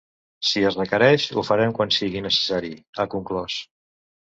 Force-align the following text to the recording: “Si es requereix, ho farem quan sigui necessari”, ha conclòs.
“Si 0.51 0.63
es 0.69 0.77
requereix, 0.79 1.25
ho 1.35 1.43
farem 1.51 1.77
quan 1.81 1.95
sigui 1.99 2.25
necessari”, 2.29 2.73
ha 2.99 3.09
conclòs. 3.15 3.63